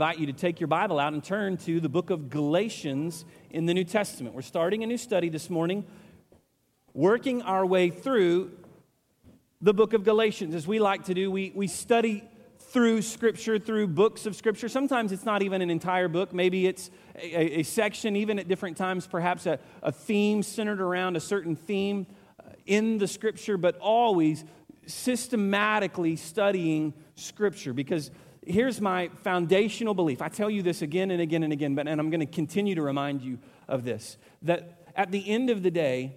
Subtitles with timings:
[0.00, 3.66] invite you to take your Bible out and turn to the book of Galatians in
[3.66, 4.32] the New Testament.
[4.32, 5.84] We're starting a new study this morning,
[6.94, 8.52] working our way through
[9.60, 10.54] the book of Galatians.
[10.54, 12.22] As we like to do, we, we study
[12.60, 14.68] through Scripture, through books of Scripture.
[14.68, 18.76] Sometimes it's not even an entire book, maybe it's a, a section, even at different
[18.76, 22.06] times, perhaps a, a theme centered around a certain theme
[22.38, 24.44] uh, in the Scripture, but always
[24.86, 28.12] systematically studying Scripture because
[28.48, 30.22] here's my foundational belief.
[30.22, 32.74] I tell you this again and again and again, but, and I'm going to continue
[32.74, 33.38] to remind you
[33.68, 36.16] of this that at the end of the day,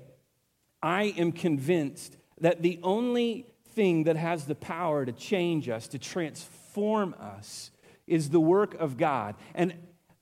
[0.82, 6.00] I am convinced that the only thing that has the power to change us, to
[6.00, 7.72] transform us,
[8.08, 9.36] is the work of God.
[9.54, 9.76] And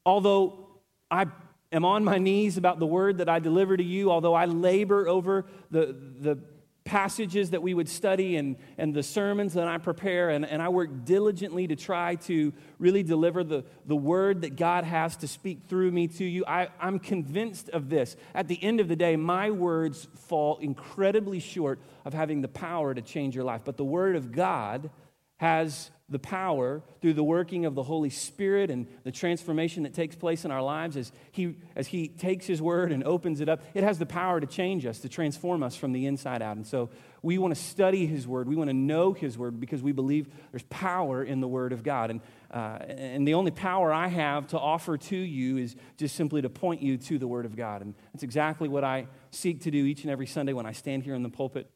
[0.06, 0.68] although
[1.10, 1.28] I
[1.72, 5.08] am on my knees about the word that I deliver to you, although I labor
[5.08, 6.40] over the, the
[6.90, 10.70] passages that we would study and, and the sermons that I prepare, and, and I
[10.70, 15.60] work diligently to try to really deliver the, the word that God has to speak
[15.70, 16.44] through me to you.
[16.48, 18.16] I, I'm convinced of this.
[18.34, 22.96] At the end of the day, my words fall incredibly short of having the power
[22.96, 23.62] to change your life.
[23.64, 24.90] But the word of God
[25.38, 30.16] has the power through the working of the Holy Spirit and the transformation that takes
[30.16, 33.62] place in our lives as he, as he takes His word and opens it up.
[33.74, 36.58] It has the power to change us, to transform us from the inside out.
[36.58, 36.90] And so
[37.22, 38.48] we want to study His word.
[38.48, 41.84] We want to know His word because we believe there's power in the word of
[41.84, 42.12] God.
[42.12, 42.22] And,
[42.52, 46.50] uh, and the only power I have to offer to you is just simply to
[46.50, 47.82] point you to the word of God.
[47.82, 51.04] And that's exactly what I seek to do each and every Sunday when I stand
[51.04, 51.70] here in the pulpit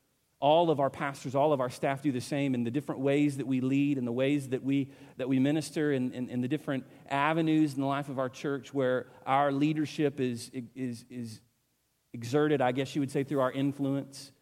[0.44, 3.38] all of our pastors, all of our staff do the same in the different ways
[3.38, 6.84] that we lead and the ways that we, that we minister and, and the different
[7.10, 11.40] avenues in the life of our church where our leadership is, is, is
[12.14, 14.34] exerted, I guess you would say, through our influence.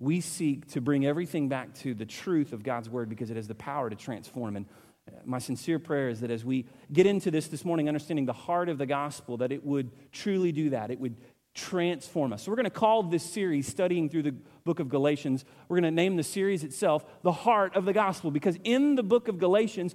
[0.00, 3.46] We seek to bring everything back to the truth of God's word because it has
[3.46, 4.56] the power to transform.
[4.56, 4.64] And
[5.06, 8.32] uh, my sincere prayer is that as we get into this this morning, understanding the
[8.32, 10.90] heart of the gospel, that it would truly do that.
[10.90, 11.16] It would
[11.54, 12.42] transform us.
[12.42, 14.34] So, we're going to call this series, Studying Through the
[14.64, 18.30] Book of Galatians, we're going to name the series itself The Heart of the Gospel,
[18.30, 19.94] because in the book of Galatians,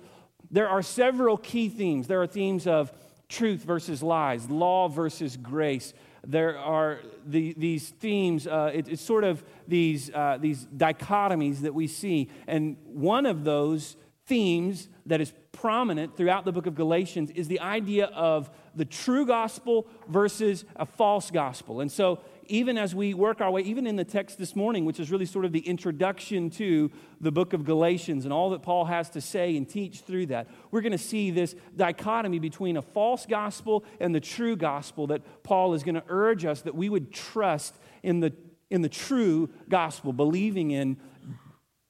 [0.51, 2.05] there are several key themes.
[2.05, 2.91] There are themes of
[3.29, 5.95] truth versus lies, law versus grace.
[6.23, 11.73] There are the, these themes, uh, it, it's sort of these, uh, these dichotomies that
[11.73, 12.29] we see.
[12.45, 17.59] And one of those themes that is prominent throughout the book of Galatians is the
[17.59, 21.81] idea of the true gospel versus a false gospel.
[21.81, 24.99] And so, even as we work our way, even in the text this morning, which
[24.99, 28.85] is really sort of the introduction to the book of Galatians and all that Paul
[28.85, 32.81] has to say and teach through that, we're going to see this dichotomy between a
[32.81, 36.89] false gospel and the true gospel that Paul is going to urge us that we
[36.89, 38.33] would trust in the,
[38.69, 40.97] in the true gospel, believing in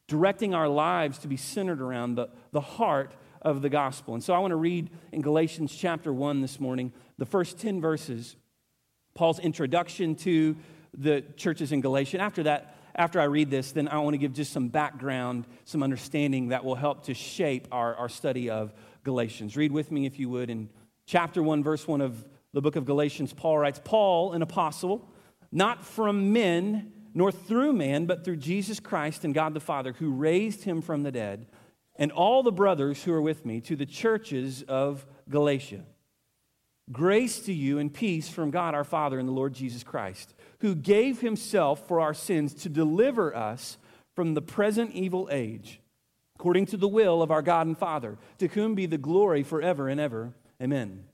[0.07, 4.13] directing our lives to be centered around the, the heart of the gospel.
[4.13, 7.79] And so I want to read in Galatians chapter 1 this morning, the first 10
[7.79, 8.35] verses,
[9.19, 10.55] Paul's introduction to
[10.97, 12.19] the churches in Galatia.
[12.19, 15.83] After that, after I read this, then I want to give just some background, some
[15.83, 19.57] understanding that will help to shape our, our study of Galatians.
[19.57, 20.69] Read with me, if you would, in
[21.05, 23.33] chapter 1, verse 1 of the book of Galatians.
[23.33, 25.11] Paul writes Paul, an apostle,
[25.51, 30.11] not from men, nor through man, but through Jesus Christ and God the Father, who
[30.11, 31.45] raised him from the dead
[31.97, 35.83] and all the brothers who are with me to the churches of Galatia.
[36.91, 40.73] Grace to you and peace from God our Father and the Lord Jesus Christ, who
[40.73, 43.77] gave himself for our sins to deliver us
[44.15, 45.79] from the present evil age,
[46.35, 49.87] according to the will of our God and Father, to whom be the glory forever
[49.87, 50.33] and ever.
[50.61, 51.05] Amen.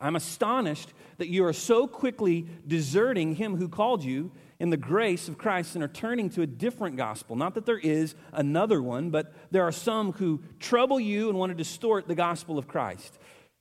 [0.00, 5.28] I'm astonished that you are so quickly deserting him who called you in the grace
[5.28, 7.36] of Christ and are turning to a different gospel.
[7.36, 11.50] Not that there is another one, but there are some who trouble you and want
[11.50, 13.18] to distort the gospel of Christ.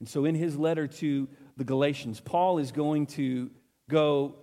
[0.00, 3.50] And so, in his letter to the Galatians, Paul is going to
[3.88, 4.34] go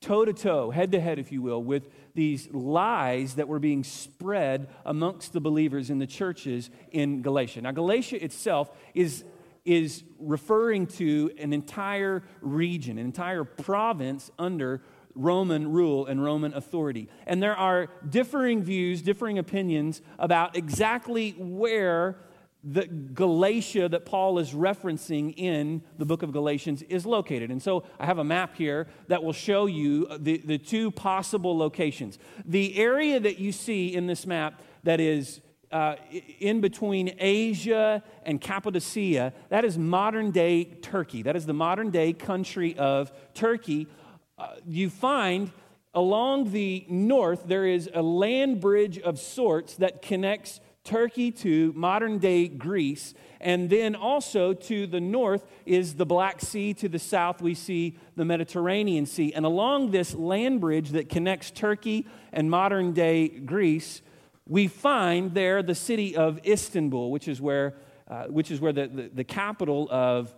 [0.00, 3.82] toe to toe, head to head, if you will, with these lies that were being
[3.82, 7.62] spread amongst the believers in the churches in Galatia.
[7.62, 9.24] Now, Galatia itself is,
[9.64, 14.82] is referring to an entire region, an entire province under
[15.14, 17.08] Roman rule and Roman authority.
[17.26, 22.18] And there are differing views, differing opinions about exactly where
[22.68, 27.52] the Galatia that Paul is referencing in the book of Galatians is located.
[27.52, 31.56] And so I have a map here that will show you the, the two possible
[31.56, 32.18] locations.
[32.44, 35.40] The area that you see in this map that is
[35.70, 35.94] uh,
[36.40, 41.22] in between Asia and Cappadocia, that is modern day Turkey.
[41.22, 43.86] That is the modern day country of Turkey.
[44.38, 45.52] Uh, you find
[45.94, 52.18] along the north, there is a land bridge of sorts that connects Turkey to modern
[52.18, 53.12] day Greece.
[53.40, 56.72] And then also to the north is the Black Sea.
[56.74, 59.34] To the south, we see the Mediterranean Sea.
[59.34, 64.00] And along this land bridge that connects Turkey and modern day Greece,
[64.48, 67.74] we find there the city of Istanbul, which is where,
[68.08, 70.34] uh, which is where the, the, the capital of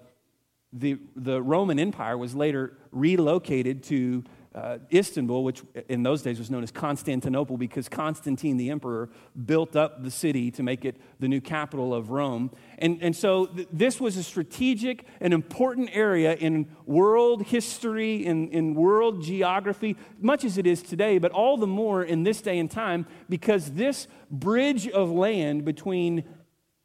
[0.73, 4.25] the, the Roman Empire was later relocated to
[4.55, 9.11] uh, Istanbul, which in those days was known as Constantinople because Constantine the emperor
[9.47, 12.51] built up the city to make it the new capital of Rome.
[12.79, 18.49] And, and so th- this was a strategic and important area in world history, in,
[18.49, 22.59] in world geography, much as it is today, but all the more in this day
[22.59, 26.25] and time because this bridge of land between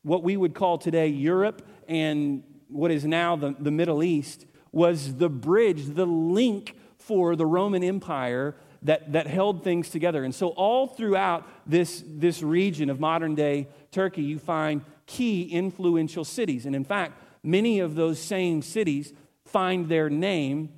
[0.04, 5.16] what we would call today Europe and what is now the, the Middle East was
[5.16, 10.24] the bridge, the link for the Roman Empire that, that held things together.
[10.24, 16.26] And so, all throughout this, this region of modern day Turkey, you find key influential
[16.26, 16.66] cities.
[16.66, 19.14] And in fact, many of those same cities
[19.46, 20.70] find their name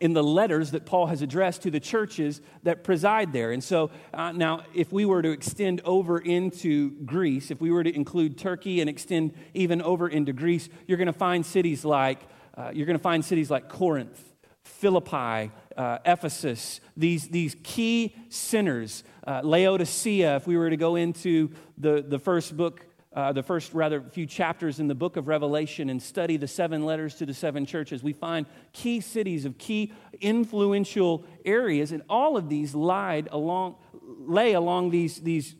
[0.00, 3.50] in the letters that Paul has addressed to the churches that preside there.
[3.50, 7.82] And so uh, now, if we were to extend over into Greece, if we were
[7.82, 12.20] to include Turkey and extend even over into Greece, you're going to find cities like
[12.56, 14.28] uh, you're going to find cities like Corinth
[14.68, 21.50] Philippi, uh, Ephesus, these, these key centers, uh, Laodicea, if we were to go into
[21.76, 25.90] the, the first book, uh, the first rather few chapters in the book of Revelation
[25.90, 29.92] and study the seven letters to the seven churches, we find key cities of key
[30.20, 35.56] influential areas, and all of these lied along, lay along these, these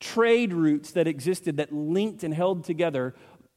[0.00, 3.14] trade routes that existed that linked and held together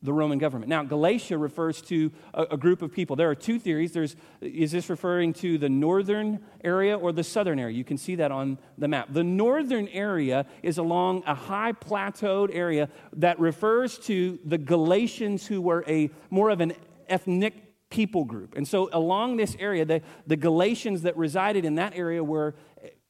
[0.07, 0.69] the Roman government.
[0.69, 3.17] Now, Galatia refers to a, a, group of people.
[3.17, 3.91] There are two theories.
[3.91, 7.75] There's, is this referring to the northern area or the southern area?
[7.75, 9.09] You can see that on the map.
[9.11, 12.87] The northern area is along a high plateaued area
[13.17, 16.71] that refers to the Galatians who were a more of an
[17.09, 18.55] ethnic people group.
[18.55, 22.55] And so, along this area, the, the Galatians that resided in that area were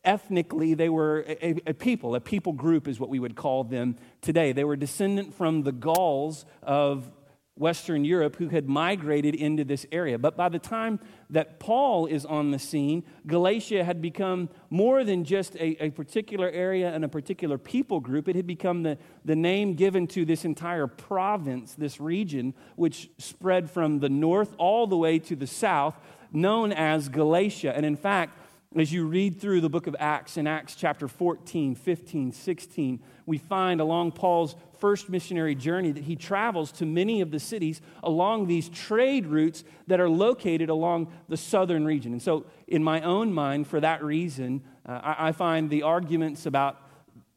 [0.08, 3.98] ethnically, they were a, a, people, a people group is what we would call them
[4.22, 4.54] today.
[4.54, 7.12] They were descendant from the Gauls of
[7.58, 10.18] Western Europe who had migrated into this area.
[10.18, 11.00] But by the time
[11.30, 16.50] that Paul is on the scene, Galatia had become more than just a, a particular
[16.50, 18.28] area and a particular people group.
[18.28, 23.70] It had become the, the name given to this entire province, this region, which spread
[23.70, 25.96] from the north all the way to the south,
[26.32, 27.76] known as Galatia.
[27.76, 28.38] And in fact,
[28.76, 33.38] as you read through the book of Acts, in Acts chapter 14, 15, 16, we
[33.38, 38.48] find along Paul's first missionary journey that he travels to many of the cities along
[38.48, 42.12] these trade routes that are located along the southern region.
[42.12, 46.46] And so, in my own mind, for that reason, uh, I, I find the arguments
[46.46, 46.82] about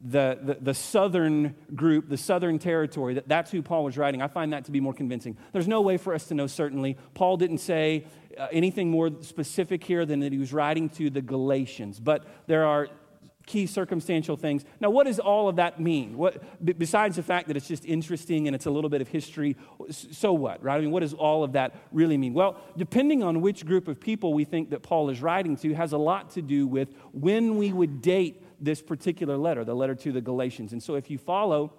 [0.00, 4.28] the, the, the, southern group, the southern territory, that that's who Paul was writing, I
[4.28, 5.36] find that to be more convincing.
[5.52, 6.96] There's no way for us to know certainly.
[7.12, 8.06] Paul didn't say
[8.38, 12.64] uh, anything more specific here than that he was writing to the Galatians, but there
[12.64, 12.88] are
[13.46, 14.64] key circumstantial things.
[14.80, 16.16] Now, what does all of that mean?
[16.16, 16.42] What,
[16.78, 19.56] besides the fact that it's just interesting and it's a little bit of history,
[19.90, 20.76] so what, right?
[20.76, 22.32] I mean, what does all of that really mean?
[22.32, 25.92] Well, depending on which group of people we think that Paul is writing to, has
[25.92, 30.12] a lot to do with when we would date this particular letter, the letter to
[30.12, 30.72] the Galatians.
[30.72, 31.72] And so if you follow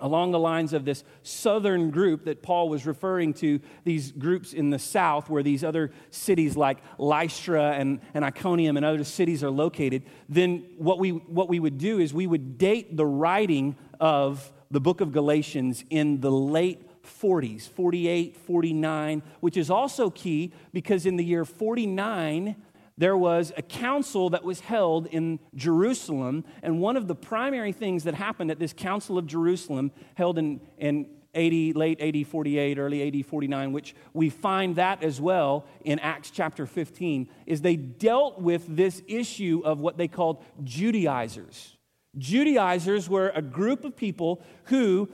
[0.00, 4.70] along the lines of this southern group that Paul was referring to, these groups in
[4.70, 9.50] the south where these other cities like Lystra and, and Iconium and other cities are
[9.50, 14.52] located, then what we, what we would do is we would date the writing of
[14.70, 21.06] the book of Galatians in the late 40s, 48, 49, which is also key because
[21.06, 22.56] in the year 49,
[22.96, 28.04] there was a council that was held in Jerusalem, and one of the primary things
[28.04, 33.20] that happened at this Council of Jerusalem, held in, in 80, late AD 48, early
[33.20, 38.40] AD 49, which we find that as well in Acts chapter 15, is they dealt
[38.40, 41.76] with this issue of what they called Judaizers.
[42.16, 45.08] Judaizers were a group of people who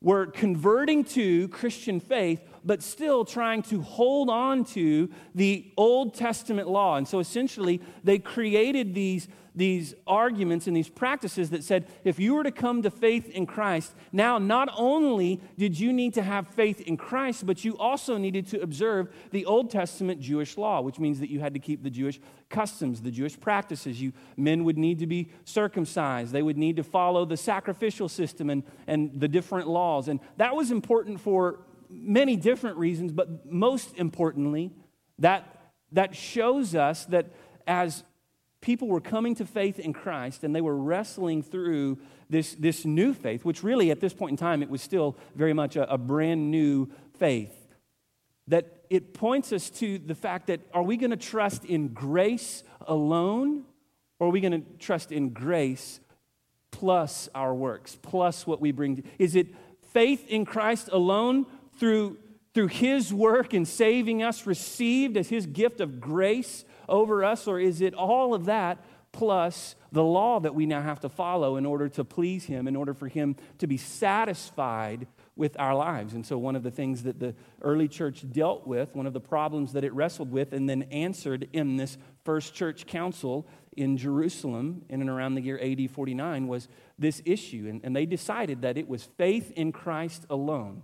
[0.00, 6.68] were converting to Christian faith, but still trying to hold on to the Old Testament
[6.68, 6.96] law.
[6.96, 12.34] And so essentially, they created these, these arguments and these practices that said if you
[12.34, 16.48] were to come to faith in Christ, now not only did you need to have
[16.48, 20.98] faith in Christ, but you also needed to observe the Old Testament Jewish law, which
[20.98, 24.00] means that you had to keep the Jewish customs, the Jewish practices.
[24.02, 26.32] You men would need to be circumcised.
[26.32, 30.08] They would need to follow the sacrificial system and, and the different laws.
[30.08, 34.72] And that was important for many different reasons, but most importantly,
[35.18, 37.26] that, that shows us that
[37.66, 38.04] as
[38.60, 43.14] people were coming to faith in Christ and they were wrestling through this, this new
[43.14, 45.98] faith, which really at this point in time, it was still very much a, a
[45.98, 47.54] brand new faith,
[48.48, 52.62] that it points us to the fact that are we going to trust in grace
[52.86, 53.64] alone
[54.18, 56.00] or are we going to trust in grace
[56.70, 58.96] plus our works, plus what we bring?
[58.96, 59.48] To, is it
[59.92, 61.46] faith in Christ alone
[61.78, 62.18] through,
[62.54, 67.60] through his work in saving us, received as his gift of grace over us, or
[67.60, 71.64] is it all of that plus the law that we now have to follow in
[71.64, 75.06] order to please him, in order for him to be satisfied
[75.36, 76.14] with our lives?
[76.14, 79.20] And so, one of the things that the early church dealt with, one of the
[79.20, 84.84] problems that it wrestled with, and then answered in this first church council in Jerusalem
[84.88, 86.68] in and around the year AD 49 was
[86.98, 87.66] this issue.
[87.68, 90.82] And, and they decided that it was faith in Christ alone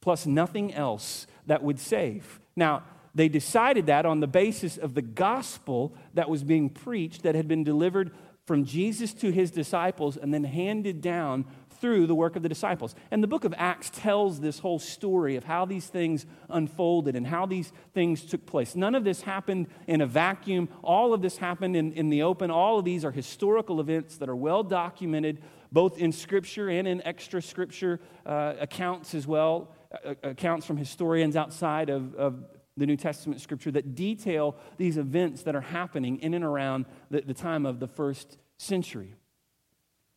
[0.00, 2.40] plus nothing else that would save.
[2.56, 7.34] Now, they decided that on the basis of the gospel that was being preached, that
[7.34, 8.12] had been delivered
[8.46, 11.44] from Jesus to his disciples and then handed down
[11.80, 12.94] through the work of the disciples.
[13.10, 17.26] And the book of Acts tells this whole story of how these things unfolded and
[17.26, 18.74] how these things took place.
[18.74, 22.50] None of this happened in a vacuum, all of this happened in, in the open.
[22.50, 25.40] All of these are historical events that are well documented,
[25.70, 30.76] both in scripture and in extra scripture uh, accounts as well Uh, uh, accounts from
[30.76, 32.44] historians outside of, of
[32.76, 37.22] the New Testament scripture that detail these events that are happening in and around the,
[37.22, 39.14] the time of the first century.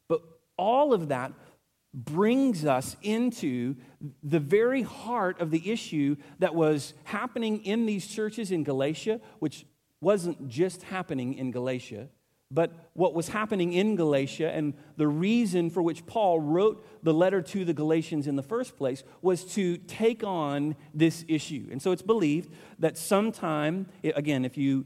[0.09, 0.21] But
[0.57, 1.31] all of that
[1.93, 3.75] brings us into
[4.23, 9.65] the very heart of the issue that was happening in these churches in Galatia, which
[10.01, 12.09] wasn't just happening in Galatia,
[12.51, 17.41] but what was happening in Galatia and the reason for which Paul wrote the letter
[17.41, 21.67] to the Galatians in the first place was to take on this issue.
[21.71, 24.85] And so it's believed that sometime, again, if you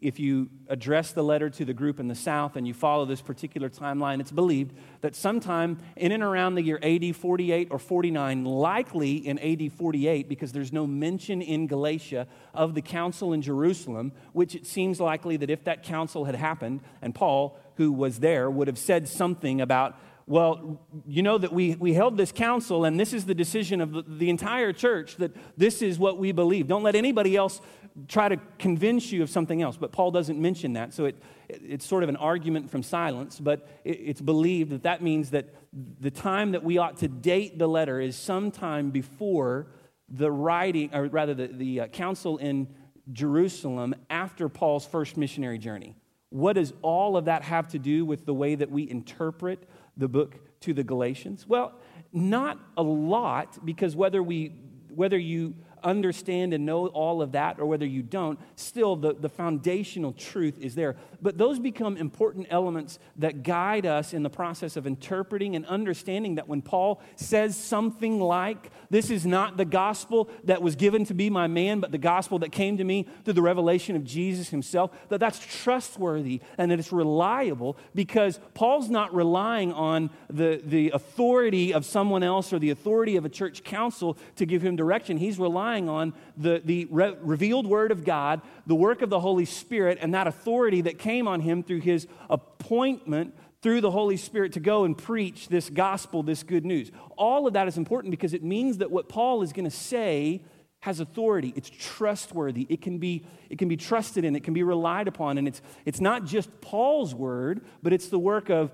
[0.00, 3.20] if you address the letter to the group in the South and you follow this
[3.20, 8.44] particular timeline, it's believed that sometime in and around the year AD 48 or 49,
[8.44, 14.12] likely in AD 48, because there's no mention in Galatia of the council in Jerusalem,
[14.32, 18.50] which it seems likely that if that council had happened, and Paul, who was there,
[18.50, 22.98] would have said something about well, you know that we, we held this council, and
[22.98, 26.66] this is the decision of the, the, entire church that this is what we believe.
[26.66, 27.60] Don't let anybody else
[28.08, 29.76] try to convince you of something else.
[29.76, 30.92] But Paul doesn't mention that.
[30.92, 35.02] So it, it's sort of an argument from silence, but it, it's believed that that
[35.02, 35.54] means that
[36.00, 39.68] the time that we ought to date the letter is sometime before
[40.08, 42.68] the writing, or rather, the, the uh, council in
[43.12, 45.96] Jerusalem after Paul's first missionary journey.
[46.30, 50.08] What does all of that have to do with the way that we interpret the
[50.08, 51.46] book to the Galatians?
[51.46, 51.72] Well,
[52.12, 54.52] not a lot, because whether, we,
[54.94, 59.28] whether you understand and know all of that or whether you don't, still the, the
[59.28, 60.96] foundational truth is there.
[61.20, 66.36] But those become important elements that guide us in the process of interpreting and understanding
[66.36, 71.14] that when Paul says something like, This is not the gospel that was given to
[71.14, 74.48] be my man, but the gospel that came to me through the revelation of Jesus
[74.48, 80.90] himself, that that's trustworthy and that it's reliable because Paul's not relying on the, the
[80.90, 85.16] authority of someone else or the authority of a church council to give him direction.
[85.16, 89.20] He's relying relying on the, the re- revealed word of God, the work of the
[89.20, 94.18] Holy Spirit, and that authority that came on him through his appointment through the Holy
[94.18, 96.90] Spirit to go and preach this gospel, this good news.
[97.16, 100.42] All of that is important because it means that what Paul is going to say
[100.80, 101.54] has authority.
[101.56, 102.66] It's trustworthy.
[102.68, 104.36] It can be, it can be trusted in.
[104.36, 105.38] It can be relied upon.
[105.38, 108.70] And it's, it's not just Paul's word, but it's the work of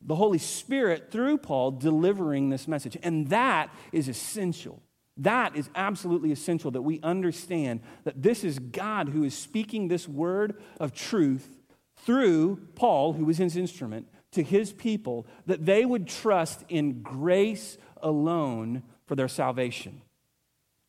[0.00, 2.96] the Holy Spirit through Paul delivering this message.
[3.02, 4.80] And that is essential.
[5.18, 10.08] That is absolutely essential that we understand that this is God who is speaking this
[10.08, 11.48] word of truth
[11.96, 17.76] through Paul, who was his instrument, to his people, that they would trust in grace
[18.02, 20.00] alone for their salvation.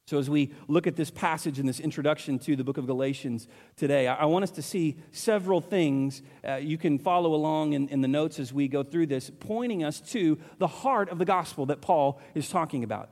[0.06, 3.48] So, as we look at this passage and this introduction to the book of Galatians
[3.78, 6.22] today, I want us to see several things.
[6.46, 9.84] Uh, you can follow along in, in the notes as we go through this, pointing
[9.84, 13.12] us to the heart of the gospel that Paul is talking about.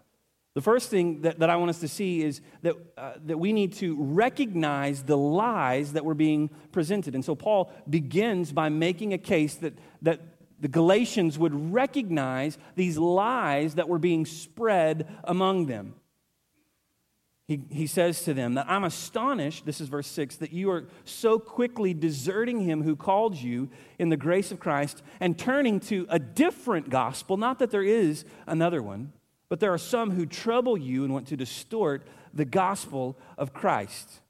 [0.54, 3.54] The first thing that, that I want us to see is that, uh, that we
[3.54, 7.16] need to recognize the lies that were being presented.
[7.16, 10.20] And so Paul begins by making a case that, that
[10.60, 15.96] the Galatians would recognize these lies that were being spread among them.
[17.48, 20.86] He, he says to them that I'm astonished, this is verse 6, that you are
[21.06, 26.06] so quickly deserting him who called you in the grace of Christ and turning to
[26.10, 27.38] a different gospel.
[27.38, 29.14] Not that there is another one
[29.52, 34.22] but there are some who trouble you and want to distort the gospel of Christ.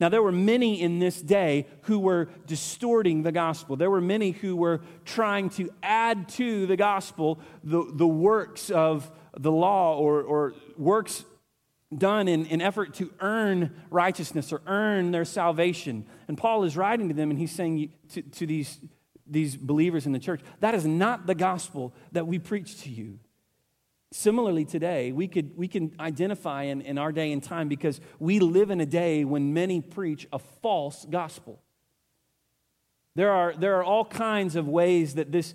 [0.00, 3.76] Now, there were many in this day who were distorting the gospel.
[3.76, 9.12] There were many who were trying to add to the gospel the, the works of
[9.36, 11.26] the law or, or works
[11.94, 16.06] done in, in effort to earn righteousness or earn their salvation.
[16.26, 18.80] And Paul is writing to them and he's saying to, to these,
[19.26, 23.18] these believers in the church, that is not the gospel that we preach to you.
[24.16, 28.38] Similarly, today, we, could, we can identify in, in our day and time because we
[28.38, 31.60] live in a day when many preach a false gospel.
[33.16, 35.52] There are, there are all kinds of ways that this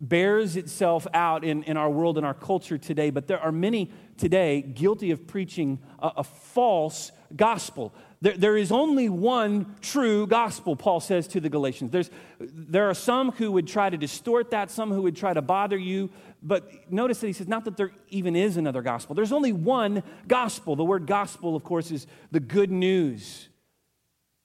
[0.00, 3.90] bears itself out in, in our world and our culture today, but there are many
[4.16, 7.92] today guilty of preaching a, a false gospel.
[8.22, 11.90] There, there is only one true gospel, Paul says to the Galatians.
[11.90, 15.40] There's, there are some who would try to distort that, some who would try to
[15.40, 16.10] bother you.
[16.42, 19.14] But notice that he says, not that there even is another gospel.
[19.14, 20.76] There's only one gospel.
[20.76, 23.48] The word gospel, of course, is the good news.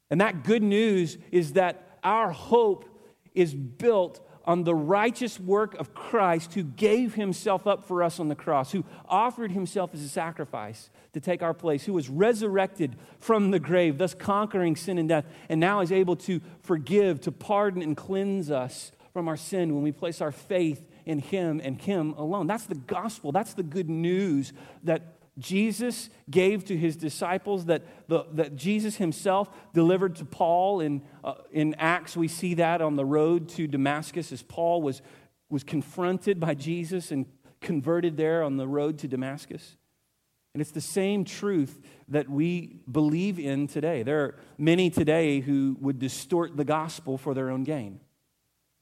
[0.10, 2.86] And that good news is that our hope
[3.34, 8.30] is built on the righteous work of Christ who gave himself up for us on
[8.30, 12.98] the cross, who offered himself as a sacrifice to take our place, who was resurrected
[13.22, 17.32] from the grave, thus conquering sin and death, and now is able to forgive, to
[17.32, 21.80] pardon, and cleanse us from our sin when we place our faith in him and
[21.80, 22.48] him alone.
[22.48, 23.32] That's the gospel.
[23.32, 24.52] That's the good news
[24.84, 30.82] that Jesus gave to his disciples, that, the, that Jesus himself delivered to Paul.
[30.82, 35.02] In, uh, in Acts, we see that on the road to Damascus as Paul was,
[35.50, 37.26] was confronted by Jesus and
[37.62, 39.78] converted there on the road to Damascus.
[40.56, 44.04] And it's the same truth that we believe in today.
[44.04, 48.00] There are many today who would distort the gospel for their own gain.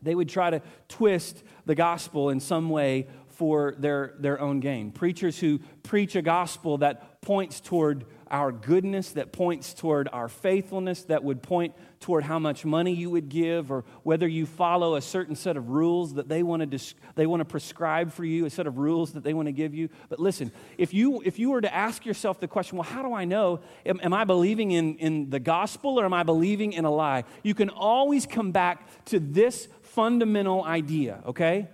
[0.04, 3.08] They would try to twist the gospel in some way
[3.44, 4.90] for their, their own gain.
[4.90, 11.04] Preachers who preach a gospel that points toward our goodness, that points toward our faithfulness,
[11.04, 15.02] that would point toward how much money you would give, or whether you follow a
[15.02, 18.46] certain set of rules that they want to, dis- they want to prescribe for you,
[18.46, 19.90] a set of rules that they want to give you.
[20.08, 23.14] But listen, if you, if you were to ask yourself the question, well, how do
[23.14, 23.60] I know?
[23.86, 27.26] Am, am I believing in, in the gospel or am I believing in a lie?
[27.44, 31.68] You can always come back to this fundamental idea, okay?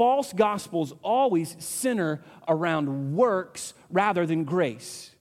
[0.00, 5.14] False gospels always center around works rather than grace.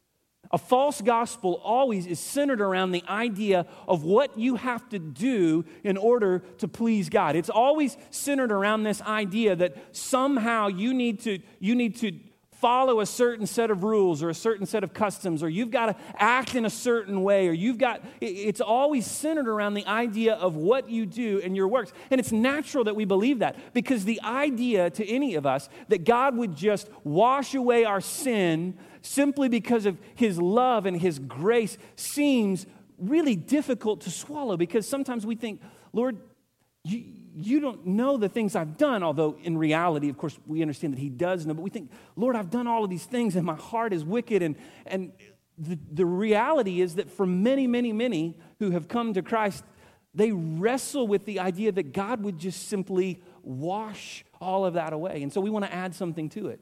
[0.52, 5.66] A false gospel always is centered around the idea of what you have to do
[5.84, 7.36] in order to please God.
[7.36, 12.14] It's always centered around this idea that somehow you need to, you need to
[12.60, 15.86] follow a certain set of rules or a certain set of customs, or you've got
[15.86, 20.34] to act in a certain way, or you've got, it's always centered around the idea
[20.36, 21.94] of what you do in your works.
[22.12, 26.04] And it's natural that we believe that because the idea to any of us that
[26.04, 31.78] God would just wash away our sin simply because of his love and his grace
[31.96, 32.66] seems
[32.98, 35.62] really difficult to swallow because sometimes we think,
[35.94, 36.18] Lord,
[36.84, 37.06] you,
[37.46, 41.00] you don't know the things I've done, although in reality, of course, we understand that
[41.00, 43.56] He does know, but we think, Lord, I've done all of these things and my
[43.56, 44.42] heart is wicked.
[44.42, 45.12] And, and
[45.58, 49.64] the, the reality is that for many, many, many who have come to Christ,
[50.14, 55.22] they wrestle with the idea that God would just simply wash all of that away.
[55.22, 56.60] And so we want to add something to it.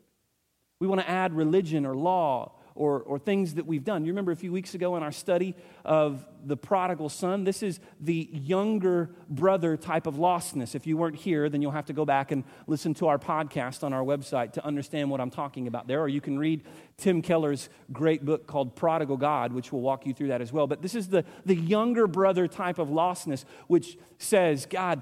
[0.79, 4.05] We want to add religion or law or, or things that we've done.
[4.05, 7.43] You remember a few weeks ago in our study of the prodigal son?
[7.43, 10.75] This is the younger brother type of lostness.
[10.75, 13.83] If you weren't here, then you'll have to go back and listen to our podcast
[13.83, 16.01] on our website to understand what I'm talking about there.
[16.01, 16.63] Or you can read
[16.97, 20.67] Tim Keller's great book called Prodigal God, which will walk you through that as well.
[20.67, 25.01] But this is the, the younger brother type of lostness, which says, God,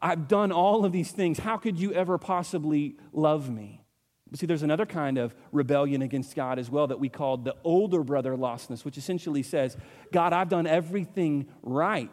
[0.00, 1.38] I've done all of these things.
[1.38, 3.81] How could you ever possibly love me?
[4.32, 7.54] But see, there's another kind of rebellion against God as well that we call the
[7.64, 9.76] older brother lostness, which essentially says,
[10.10, 12.08] God, I've done everything right.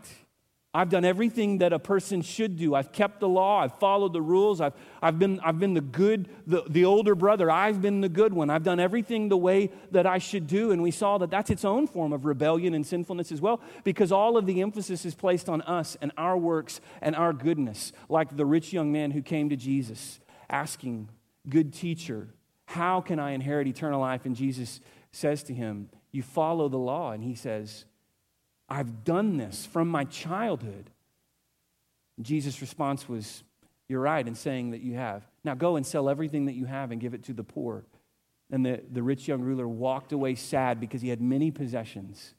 [0.73, 2.75] I've done everything that a person should do.
[2.75, 3.62] I've kept the law.
[3.62, 4.60] I've followed the rules.
[4.60, 7.49] I've, I've, been, I've been the good, the, the older brother.
[7.49, 8.49] I've been the good one.
[8.49, 10.71] I've done everything the way that I should do.
[10.71, 14.12] And we saw that that's its own form of rebellion and sinfulness as well, because
[14.12, 18.36] all of the emphasis is placed on us and our works and our goodness, like
[18.36, 21.08] the rich young man who came to Jesus asking
[21.47, 22.30] good teacher,
[22.65, 24.25] How can I inherit eternal life?
[24.25, 24.80] And Jesus
[25.12, 27.12] says to him, You follow the law.
[27.12, 27.86] And he says,
[28.69, 30.91] I've done this from my childhood.
[32.21, 33.43] Jesus' response was,
[33.88, 35.25] You're right in saying that you have.
[35.43, 37.86] Now go and sell everything that you have and give it to the poor.
[38.52, 42.34] And the, the rich young ruler walked away sad because he had many possessions.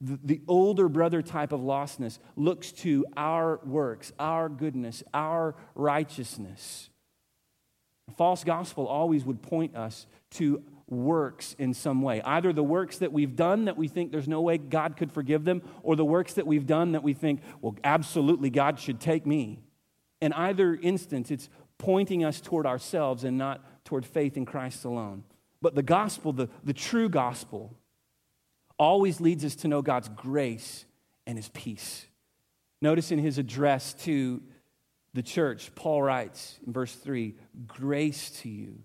[0.00, 6.90] The, the older brother type of lostness looks to our works, our goodness, our righteousness.
[8.16, 12.22] False gospel always would point us to works in some way.
[12.22, 15.44] Either the works that we've done that we think there's no way God could forgive
[15.44, 19.26] them, or the works that we've done that we think, well, absolutely, God should take
[19.26, 19.60] me.
[20.20, 25.24] In either instance, it's pointing us toward ourselves and not toward faith in Christ alone.
[25.60, 27.76] But the gospel, the, the true gospel,
[28.78, 30.86] always leads us to know God's grace
[31.26, 32.06] and his peace.
[32.80, 34.40] Notice in his address to
[35.18, 37.34] the church, Paul writes in verse 3
[37.66, 38.78] Grace to you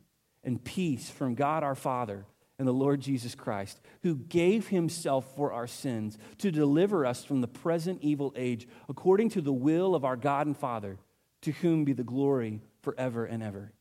[0.43, 2.25] and peace from God our Father
[2.59, 7.41] and the Lord Jesus Christ, who gave himself for our sins to deliver us from
[7.41, 10.97] the present evil age, according to the will of our God and Father,
[11.41, 13.71] to whom be the glory forever and ever.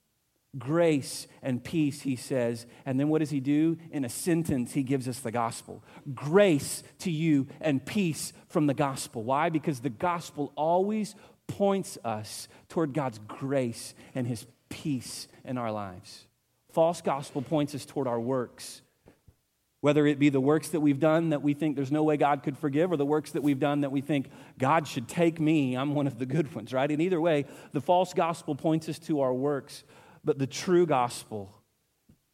[0.58, 2.66] Grace and peace, he says.
[2.84, 3.78] And then what does he do?
[3.90, 5.82] In a sentence, he gives us the gospel.
[6.14, 9.22] Grace to you and peace from the gospel.
[9.22, 9.48] Why?
[9.48, 11.14] Because the gospel always
[11.46, 16.26] points us toward God's grace and his peace in our lives.
[16.72, 18.82] False gospel points us toward our works.
[19.80, 22.42] Whether it be the works that we've done that we think there's no way God
[22.42, 25.74] could forgive, or the works that we've done that we think God should take me,
[25.76, 26.90] I'm one of the good ones, right?
[26.90, 29.82] In either way, the false gospel points us to our works,
[30.24, 31.52] but the true gospel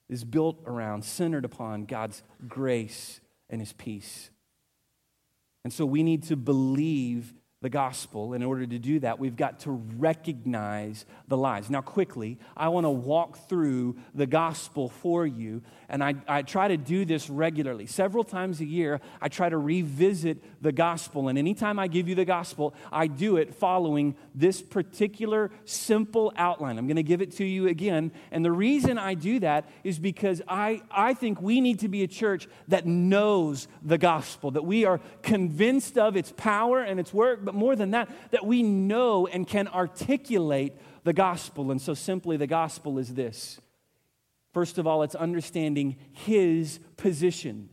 [0.09, 4.31] is built around, centered upon God's grace and His peace.
[5.65, 8.35] And so we need to believe the gospel.
[8.35, 11.69] In order to do that, we've got to recognize the lies.
[11.69, 16.69] Now, quickly, I want to walk through the gospel for you, and I, I try
[16.69, 17.87] to do this regularly.
[17.87, 22.15] Several times a year, I try to revisit the gospel, and anytime I give you
[22.15, 26.79] the gospel, I do it following this particular simple outline.
[26.79, 29.99] I'm going to give it to you again, and the reason I do that is
[29.99, 34.65] because I, I think we need to be a church that knows the gospel, that
[34.65, 38.63] we are convinced of its power and its work but more than that, that we
[38.63, 40.75] know and can articulate
[41.05, 41.71] the gospel.
[41.71, 43.61] And so, simply, the gospel is this
[44.59, 47.69] first of all, it's understanding His position.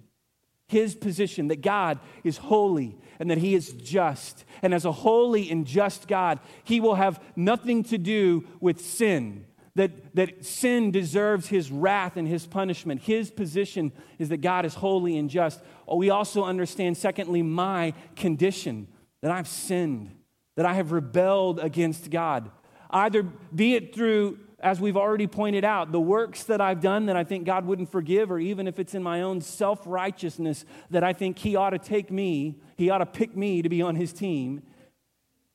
[0.68, 4.46] His position that God is holy and that He is just.
[4.62, 9.48] And as a holy and just God, He will have nothing to do with sin
[9.74, 13.02] that, that sin deserves his wrath and his punishment.
[13.02, 15.60] His position is that God is holy and just.
[15.92, 18.88] We also understand, secondly, my condition
[19.22, 20.12] that I've sinned,
[20.56, 22.52] that I have rebelled against God.
[22.90, 27.16] Either be it through, as we've already pointed out, the works that I've done that
[27.16, 31.04] I think God wouldn't forgive, or even if it's in my own self righteousness that
[31.04, 33.96] I think He ought to take me, He ought to pick me to be on
[33.96, 34.64] His team.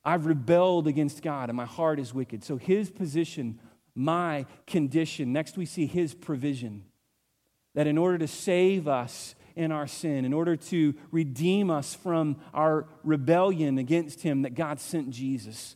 [0.05, 2.45] I've rebelled against God and my heart is wicked.
[2.45, 3.59] So His position,
[3.97, 5.33] my condition.
[5.33, 6.85] Next, we see His provision.
[7.75, 12.37] That in order to save us, in our sin, in order to redeem us from
[12.55, 15.75] our rebellion against Him, that God sent Jesus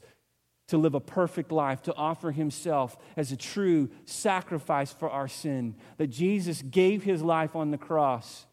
[0.69, 5.75] to live a perfect life, to offer Himself as a true sacrifice for our sin,
[5.99, 8.47] that Jesus gave His life on the cross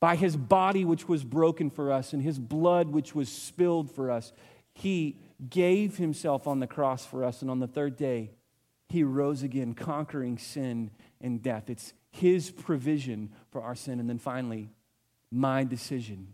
[0.00, 4.10] by His body, which was broken for us, and His blood, which was spilled for
[4.10, 4.32] us.
[4.74, 8.32] He gave Himself on the cross for us, and on the third day,
[8.88, 11.70] He rose again, conquering sin and death.
[11.70, 13.98] It's his provision for our sin.
[13.98, 14.70] And then finally,
[15.32, 16.28] my decision.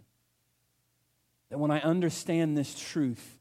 [1.48, 3.38] That when I understand this truth,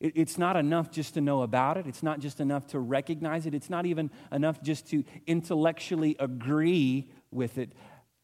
[0.00, 1.86] it's not enough just to know about it.
[1.86, 3.54] It's not just enough to recognize it.
[3.54, 7.72] It's not even enough just to intellectually agree with it.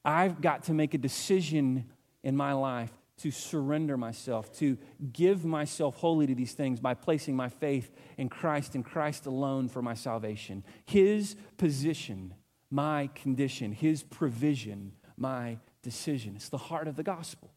[0.05, 1.91] I've got to make a decision
[2.23, 4.77] in my life to surrender myself, to
[5.13, 9.69] give myself wholly to these things by placing my faith in Christ and Christ alone
[9.69, 10.65] for my salvation.
[10.85, 12.35] His position
[12.73, 16.35] my condition, His provision, my decision.
[16.35, 17.53] It's the heart of the gospel.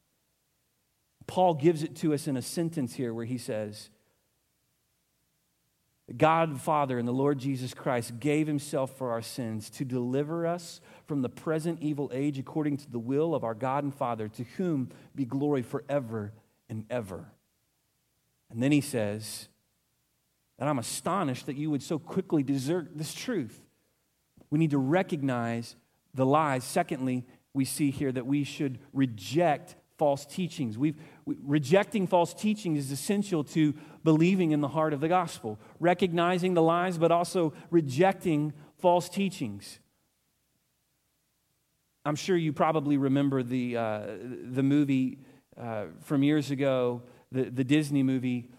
[1.26, 3.90] Paul gives it to us in a sentence here where he says,
[6.18, 10.46] God the Father and the Lord Jesus Christ gave himself for our sins to deliver
[10.46, 14.28] us from the present evil age according to the will of our God and Father,
[14.28, 16.32] to whom be glory forever
[16.70, 17.26] and ever.
[18.52, 19.48] And then he says,
[20.58, 23.62] that I'm astonished that you would so quickly desert this truth.
[24.50, 25.76] We need to recognize
[26.14, 26.64] the lies.
[26.64, 30.78] Secondly, we see here that we should reject false teachings.
[30.78, 35.60] We've, we, rejecting false teaching is essential to believing in the heart of the gospel,
[35.80, 39.80] recognizing the lies, but also rejecting false teachings.
[42.06, 44.02] I'm sure you probably remember the, uh,
[44.52, 45.20] the movie
[45.60, 48.52] uh, from years ago, the, the Disney movie,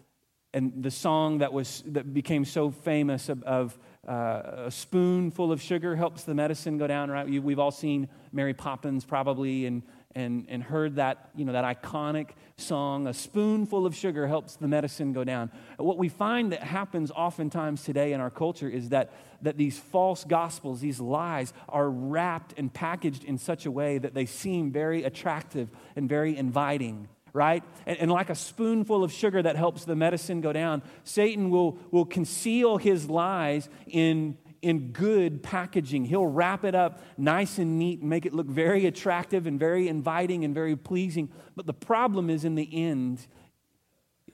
[0.53, 5.63] and the song that, was, that became so famous of, of uh, a spoonful of
[5.63, 7.29] sugar helps the medicine go down, right?
[7.29, 9.83] We've all seen Mary Poppins probably and,
[10.17, 14.67] and, and heard that, you know, that iconic song, a spoonful of sugar helps the
[14.67, 15.51] medicine go down.
[15.77, 20.25] What we find that happens oftentimes today in our culture is that, that these false
[20.25, 25.05] gospels, these lies, are wrapped and packaged in such a way that they seem very
[25.05, 27.63] attractive and very inviting right?
[27.85, 31.77] And, and, like a spoonful of sugar that helps the medicine go down, Satan will,
[31.91, 36.07] will conceal his lies in in good packaging.
[36.07, 39.87] He'll wrap it up nice and neat and make it look very attractive and very
[39.87, 41.31] inviting and very pleasing.
[41.55, 43.25] But the problem is, in the end,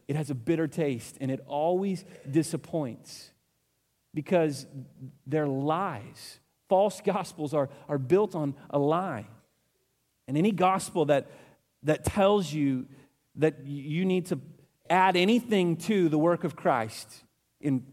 [0.09, 3.31] it has a bitter taste and it always disappoints
[4.15, 4.67] because
[5.27, 6.41] they're lies.
[6.67, 9.27] False gospels are, are built on a lie.
[10.27, 11.31] And any gospel that,
[11.83, 12.87] that tells you
[13.37, 14.41] that you need to
[14.89, 17.23] add anything to the work of Christ
[17.61, 17.85] in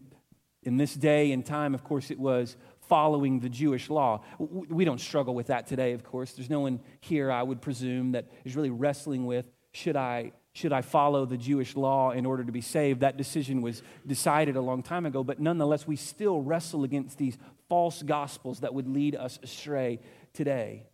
[0.62, 2.56] in this day and time, of course, it was
[2.88, 4.22] following the Jewish law.
[4.38, 6.32] We don't struggle with that today, of course.
[6.32, 10.72] There's no one here, I would presume, that is really wrestling with should I, should
[10.72, 13.00] I follow the Jewish law in order to be saved?
[13.00, 17.38] That decision was decided a long time ago, but nonetheless, we still wrestle against these
[17.68, 20.00] false gospels that would lead us astray
[20.32, 20.86] today.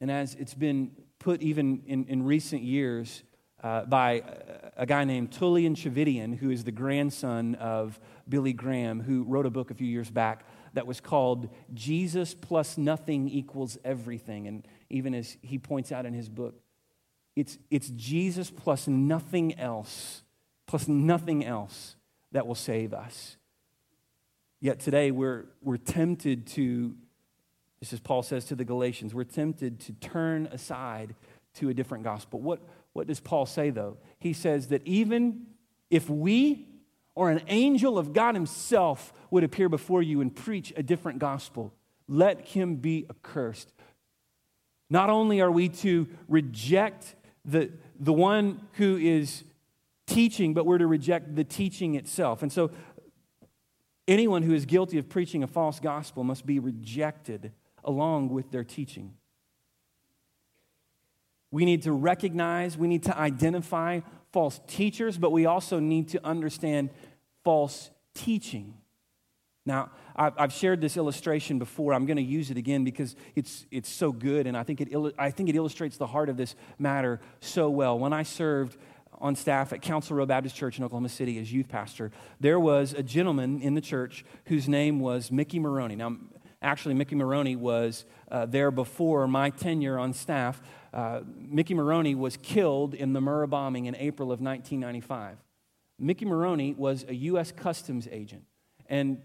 [0.00, 3.22] And as it's been put even in, in recent years,
[3.64, 4.22] uh, by
[4.76, 7.98] a guy named Tullian Tchividjian, who is the grandson of
[8.28, 12.76] Billy Graham, who wrote a book a few years back that was called Jesus plus
[12.76, 14.46] nothing equals everything.
[14.46, 16.60] And even as he points out in his book,
[17.36, 20.22] it's, it's Jesus plus nothing else,
[20.66, 21.96] plus nothing else
[22.32, 23.38] that will save us.
[24.60, 26.94] Yet today we're, we're tempted to,
[27.80, 31.14] just as Paul says to the Galatians, we're tempted to turn aside
[31.54, 32.40] to a different gospel.
[32.40, 32.60] What,
[32.94, 33.98] what does Paul say, though?
[34.18, 35.48] He says that even
[35.90, 36.66] if we
[37.14, 41.72] or an angel of God Himself would appear before you and preach a different gospel,
[42.08, 43.72] let him be accursed.
[44.90, 49.44] Not only are we to reject the, the one who is
[50.06, 52.42] teaching, but we're to reject the teaching itself.
[52.42, 52.70] And so,
[54.06, 57.52] anyone who is guilty of preaching a false gospel must be rejected
[57.82, 59.14] along with their teaching.
[61.54, 64.00] We need to recognize, we need to identify
[64.32, 66.90] false teachers, but we also need to understand
[67.44, 68.74] false teaching.
[69.64, 71.94] Now, I've shared this illustration before.
[71.94, 75.14] I'm going to use it again because it's, it's so good, and I think, it,
[75.16, 78.00] I think it illustrates the heart of this matter so well.
[78.00, 78.76] When I served
[79.20, 82.94] on staff at Council Road Baptist Church in Oklahoma City as youth pastor, there was
[82.94, 85.94] a gentleman in the church whose name was Mickey Maroney.
[85.94, 86.16] Now,
[86.64, 90.60] actually, Mickey Maroney was uh, there before my tenure on staff.
[90.92, 95.36] Uh, Mickey Maroney was killed in the Murrah bombing in April of 1995.
[95.98, 97.52] Mickey Maroney was a U.S.
[97.52, 98.44] Customs agent.
[98.88, 99.20] And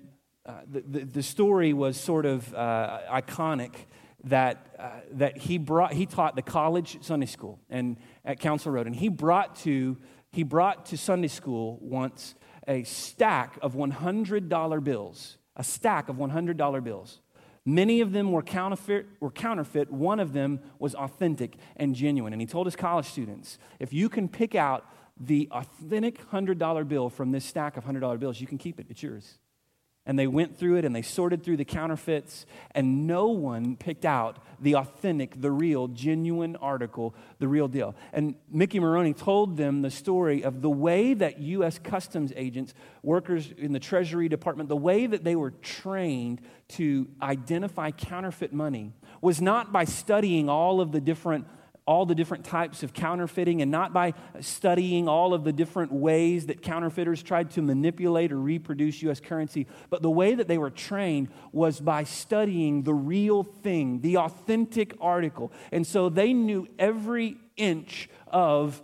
[0.46, 3.74] uh, the, the, the, story was sort of uh, iconic
[4.24, 8.88] that, uh, that he, brought, he taught the college Sunday school and at Council Road.
[8.88, 9.98] And he brought to,
[10.32, 12.36] he brought to Sunday school once
[12.68, 17.20] a stack of $100 bills, a stack of $100 bills.
[17.66, 19.92] Many of them were counterfeit, were counterfeit.
[19.92, 22.34] One of them was authentic and genuine.
[22.34, 24.86] And he told his college students if you can pick out
[25.20, 28.88] the authentic $100 bill from this stack of $100 bills, you can keep it.
[28.90, 29.40] It's yours.
[30.10, 34.06] And they went through it and they sorted through the counterfeits, and no one picked
[34.06, 37.94] out the authentic, the real, genuine article, the real deal.
[38.12, 41.78] And Mickey Maroney told them the story of the way that U.S.
[41.78, 47.92] Customs agents, workers in the Treasury Department, the way that they were trained to identify
[47.92, 51.46] counterfeit money was not by studying all of the different
[51.90, 56.46] all the different types of counterfeiting and not by studying all of the different ways
[56.46, 59.20] that counterfeiters tried to manipulate or reproduce U.S.
[59.20, 64.18] currency, but the way that they were trained was by studying the real thing, the
[64.18, 65.52] authentic article.
[65.72, 68.84] And so they knew every inch of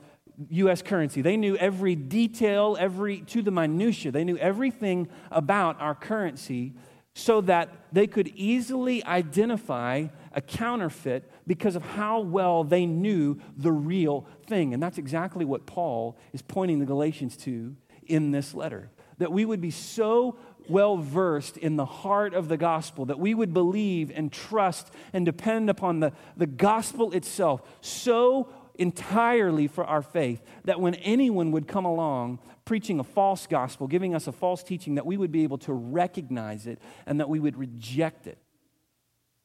[0.50, 1.22] US currency.
[1.22, 4.12] They knew every detail, every to the minutia.
[4.14, 6.74] They knew everything about our currency
[7.14, 13.72] so that they could easily identify a counterfeit because of how well they knew the
[13.72, 14.74] real thing.
[14.74, 17.76] And that's exactly what Paul is pointing the Galatians to
[18.08, 18.90] in this letter.
[19.18, 23.34] That we would be so well versed in the heart of the gospel, that we
[23.34, 30.02] would believe and trust and depend upon the, the gospel itself so entirely for our
[30.02, 34.64] faith that when anyone would come along preaching a false gospel, giving us a false
[34.64, 38.38] teaching, that we would be able to recognize it and that we would reject it.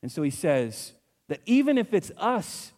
[0.02, 0.94] And so he says
[1.30, 2.72] that even if it's us,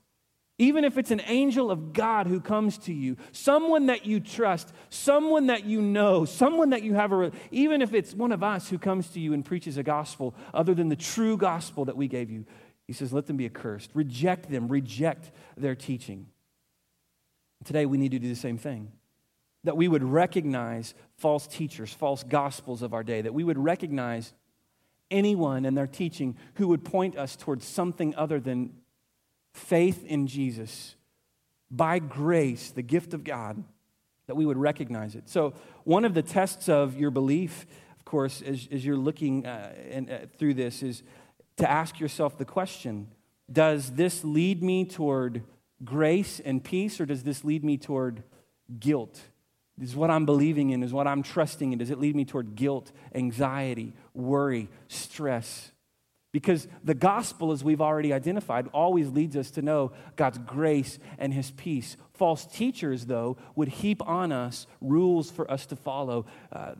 [0.58, 4.74] even if it's an angel of God who comes to you, someone that you trust,
[4.90, 8.68] someone that you know, someone that you have a, even if it's one of us
[8.68, 12.08] who comes to you and preaches a gospel other than the true gospel that we
[12.08, 12.44] gave you,
[12.86, 13.90] he says, let them be accursed.
[13.94, 16.26] Reject them, reject their teaching.
[17.64, 18.92] Today, we need to do the same thing.
[19.64, 24.34] That we would recognize false teachers, false gospels of our day, that we would recognize
[25.12, 28.72] anyone in their teaching who would point us towards something other than
[29.52, 30.96] faith in Jesus
[31.70, 33.62] by grace, the gift of God,
[34.26, 35.28] that we would recognize it.
[35.28, 37.66] So, one of the tests of your belief,
[37.98, 39.72] of course, as, as you're looking uh,
[40.10, 41.02] uh, through this, is
[41.56, 43.08] to ask yourself the question
[43.50, 45.42] Does this lead me toward
[45.84, 48.22] grace and peace, or does this lead me toward
[48.78, 49.20] guilt?
[49.80, 52.54] Is what I'm believing in, is what I'm trusting in, does it lead me toward
[52.54, 55.72] guilt, anxiety, worry, stress?
[56.30, 61.32] Because the gospel, as we've already identified, always leads us to know God's grace and
[61.32, 61.96] his peace.
[62.14, 66.72] False teachers, though, would heap on us rules for us to follow, uh,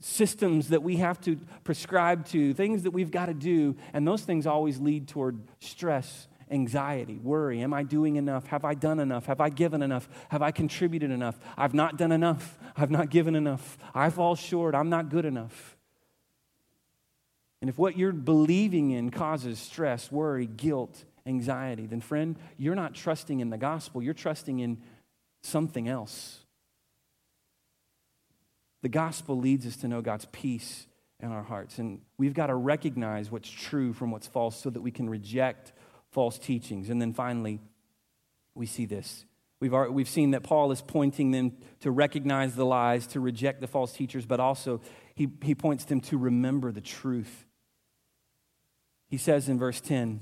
[0.00, 4.22] systems that we have to prescribe to, things that we've got to do, and those
[4.22, 7.62] things always lead toward stress anxiety, worry.
[7.62, 8.46] Am I doing enough?
[8.48, 9.26] Have I done enough?
[9.26, 10.08] Have I given enough?
[10.28, 11.38] Have I contributed enough?
[11.56, 12.58] I've not done enough.
[12.76, 13.78] I've not given enough.
[13.94, 14.74] I fall short.
[14.74, 15.76] I'm not good enough.
[17.60, 22.94] And if what you're believing in causes stress, worry, guilt, anxiety, then, friend, you're not
[22.94, 24.02] trusting in the gospel.
[24.02, 24.78] You're trusting in
[25.42, 26.40] something else.
[28.82, 30.86] The gospel leads us to know God's peace
[31.22, 31.78] in our hearts.
[31.78, 35.72] And we've got to recognize what's true from what's false so that we can reject
[36.10, 36.90] false teachings.
[36.90, 37.60] And then finally,
[38.54, 39.24] we see this.
[39.60, 43.60] We've, already, we've seen that Paul is pointing them to recognize the lies, to reject
[43.60, 44.80] the false teachers, but also
[45.14, 47.44] he, he points them to remember the truth.
[49.08, 50.20] He says in verse 10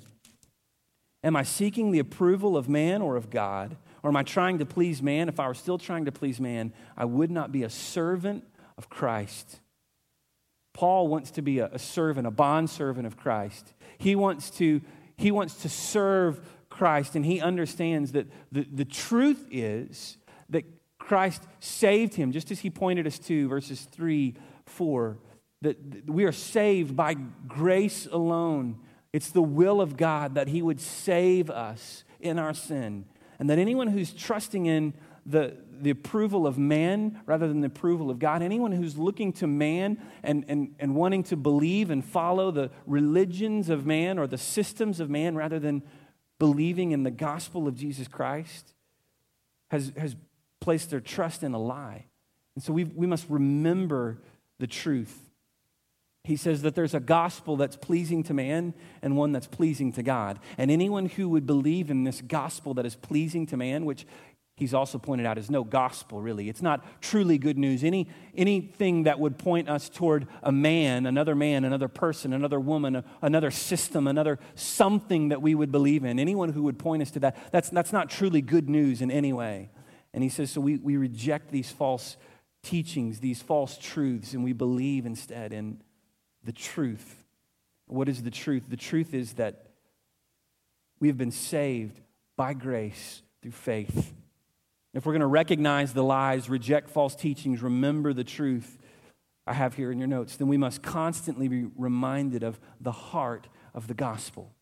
[1.22, 3.76] Am I seeking the approval of man or of God?
[4.02, 5.28] Or am I trying to please man?
[5.28, 8.44] If I were still trying to please man, I would not be a servant
[8.76, 9.60] of Christ.
[10.72, 13.72] Paul wants to be a, servant, a bondservant of Christ.
[13.98, 14.80] He wants to
[15.18, 20.16] he wants to serve Christ, and he understands that the, the truth is
[20.48, 20.64] that
[20.98, 24.34] Christ saved him, just as he pointed us to verses 3,
[24.66, 25.18] 4,
[25.62, 27.14] that we are saved by
[27.48, 28.78] grace alone.
[29.12, 33.04] It's the will of God that he would save us in our sin,
[33.40, 34.94] and that anyone who's trusting in
[35.26, 38.42] the, the approval of man rather than the approval of God.
[38.42, 43.68] Anyone who's looking to man and, and, and wanting to believe and follow the religions
[43.68, 45.82] of man or the systems of man rather than
[46.38, 48.74] believing in the gospel of Jesus Christ
[49.70, 50.16] has, has
[50.60, 52.06] placed their trust in a lie.
[52.54, 54.18] And so we, we must remember
[54.58, 55.28] the truth.
[56.24, 60.02] He says that there's a gospel that's pleasing to man and one that's pleasing to
[60.02, 60.38] God.
[60.58, 64.06] And anyone who would believe in this gospel that is pleasing to man, which
[64.58, 66.48] he's also pointed out is no gospel, really.
[66.48, 67.84] It's not truly good news.
[67.84, 73.04] Any, anything that would point us toward a man, another man, another person, another woman,
[73.22, 77.20] another system, another something that we would believe in, anyone who would point us to
[77.20, 79.70] that, that's, that's not truly good news in any way.
[80.12, 82.16] And he says, so we, we reject these false
[82.64, 85.80] teachings, these false truths, and we believe instead in
[86.42, 87.24] the truth.
[87.86, 88.64] What is the truth?
[88.68, 89.66] The truth is that
[90.98, 92.00] we have been saved
[92.36, 94.12] by grace through faith
[94.94, 98.78] if we're going to recognize the lies, reject false teachings, remember the truth
[99.46, 103.48] I have here in your notes, then we must constantly be reminded of the heart
[103.74, 104.54] of the gospel.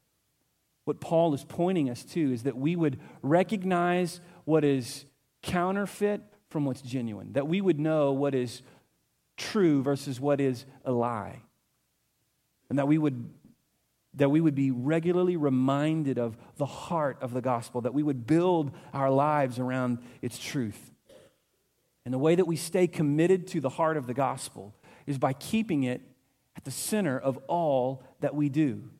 [0.84, 5.04] What Paul is pointing us to is that we would recognize what is
[5.42, 8.62] counterfeit from what's genuine, that we would know what is
[9.36, 11.42] true versus what is a lie,
[12.70, 13.28] and that we would
[14.16, 18.26] that we would be regularly reminded of the heart of the gospel, that we would
[18.26, 20.90] build our lives around its truth.
[22.04, 24.74] And the way that we stay committed to the heart of the gospel
[25.06, 26.00] is by keeping it
[26.56, 28.90] at the center of all that we do.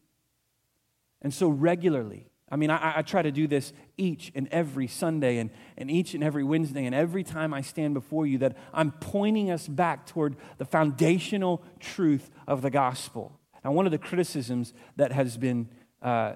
[1.23, 5.39] And so, regularly, I mean, I, I, try to do this each and every Sunday
[5.39, 8.93] and, and each and every Wednesday, and every time I stand before you, that I'm
[8.93, 13.41] pointing us back toward the foundational truth of the gospel.
[13.67, 15.69] Now, one of the criticisms that has been,
[16.01, 16.35] uh,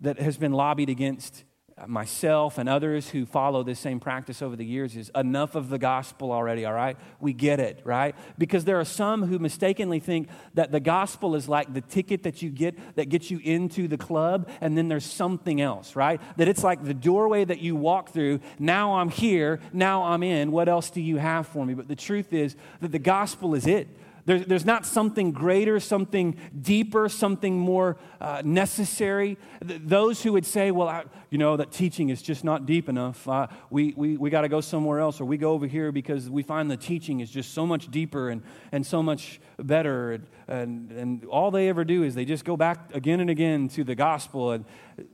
[0.00, 1.44] that has been lobbied against
[1.86, 5.76] myself and others who follow this same practice over the years is enough of the
[5.76, 6.96] gospel already, all right?
[7.20, 8.14] We get it, right?
[8.38, 12.40] Because there are some who mistakenly think that the gospel is like the ticket that
[12.40, 16.22] you get that gets you into the club, and then there's something else, right?
[16.38, 18.40] That it's like the doorway that you walk through.
[18.58, 20.52] Now I'm here, now I'm in.
[20.52, 21.74] What else do you have for me?
[21.74, 23.88] But the truth is that the gospel is it.
[24.26, 29.38] There's, there's not something greater, something deeper, something more uh, necessary.
[29.66, 32.88] Th- those who would say, well, I, you know, that teaching is just not deep
[32.88, 33.26] enough.
[33.28, 36.28] Uh, we we, we got to go somewhere else, or we go over here because
[36.28, 40.12] we find the teaching is just so much deeper and, and so much better.
[40.12, 43.68] And, and, and all they ever do is they just go back again and again
[43.68, 44.50] to the gospel.
[44.50, 44.64] And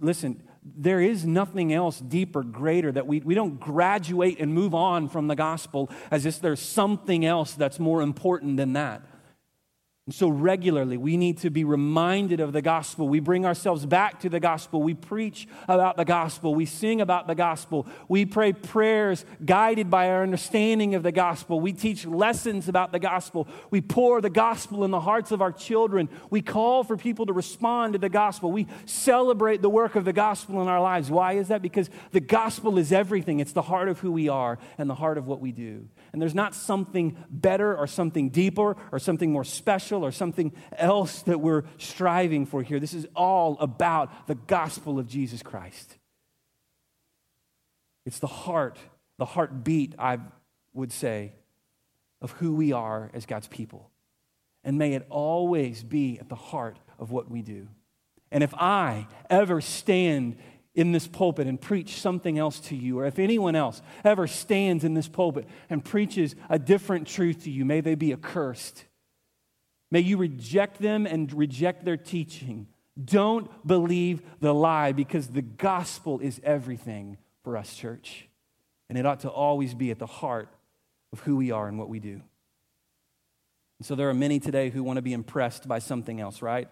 [0.01, 5.09] listen, there is nothing else deeper, greater that we, we don't graduate and move on
[5.09, 9.03] from the gospel as if there's something else that's more important than that.
[10.07, 13.09] And so, regularly, we need to be reminded of the gospel.
[13.09, 14.83] We bring ourselves back to the gospel.
[14.83, 16.57] We preach about the gospel.
[16.57, 17.87] We sing about the gospel.
[18.09, 21.61] We pray prayers guided by our understanding of the gospel.
[21.61, 23.47] We teach lessons about the gospel.
[23.71, 26.09] We pour the gospel in the hearts of our children.
[26.31, 28.51] We call for people to respond to the gospel.
[28.51, 31.13] We celebrate the work of the gospel in our lives.
[31.13, 31.63] Why is that?
[31.63, 35.17] Because the gospel is everything, it's the heart of who we are and the heart
[35.17, 35.87] of what we do.
[36.13, 41.23] And there's not something better or something deeper or something more special or something else
[41.23, 42.81] that we're striving for here.
[42.81, 45.97] This is all about the gospel of Jesus Christ.
[48.05, 48.79] It's the heart,
[49.19, 50.19] the heartbeat, I
[50.75, 51.33] would say,
[52.21, 53.91] of who we are as God's people.
[54.65, 57.69] And may it always be at the heart of what we do.
[58.31, 60.37] And if I ever stand
[60.75, 64.85] in this pulpit and preach something else to you, or if anyone else ever stands
[64.85, 68.85] in this pulpit and preaches a different truth to you, may they be accursed.
[69.93, 72.67] May you reject them and reject their teaching.
[73.05, 78.27] Don't believe the lie because the gospel is everything for us, church.
[78.89, 80.49] And it ought to always be at the heart
[81.13, 82.23] of who we are and what we do.
[83.79, 86.69] And so there are many today who want to be impressed by something else, right?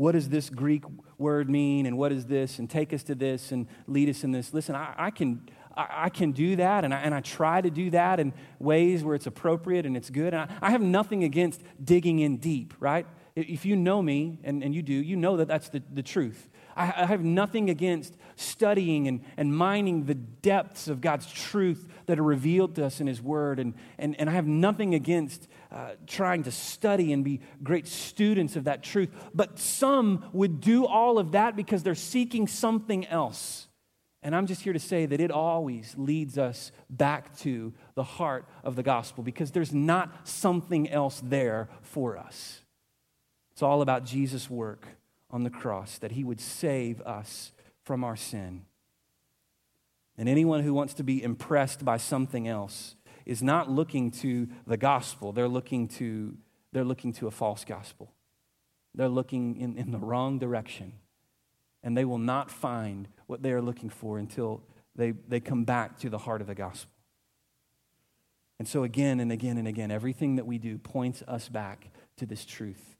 [0.00, 0.82] what does this Greek
[1.18, 4.32] word mean and what is this and take us to this and lead us in
[4.32, 4.54] this.
[4.54, 5.46] Listen, I, I can,
[5.80, 9.02] I, I, can do that and I, and I try to do that in ways
[9.02, 10.34] where it's appropriate and it's good.
[10.34, 13.06] And I, I have nothing against digging in deep, right?
[13.36, 16.48] If you know me, and, and you do, you know that that's the, the truth.
[16.76, 22.24] I, have nothing against studying and, and mining the depths of God's truth that are
[22.24, 23.58] revealed to us in His Word.
[23.58, 28.56] And, and, and I have nothing against uh, trying to study and be great students
[28.56, 29.10] of that truth.
[29.34, 33.68] But some would do all of that because they're seeking something else.
[34.22, 38.46] And I'm just here to say that it always leads us back to the heart
[38.62, 42.60] of the gospel because there's not something else there for us.
[43.52, 44.86] It's all about Jesus' work
[45.30, 47.52] on the cross, that he would save us
[47.84, 48.64] from our sin.
[50.18, 54.76] And anyone who wants to be impressed by something else is not looking to the
[54.76, 56.36] gospel, they're looking to,
[56.72, 58.12] they're looking to a false gospel.
[58.94, 60.94] They're looking in, in the wrong direction.
[61.82, 64.62] And they will not find what they are looking for until
[64.96, 66.90] they, they come back to the heart of the gospel.
[68.58, 72.26] And so, again and again and again, everything that we do points us back to
[72.26, 72.96] this truth.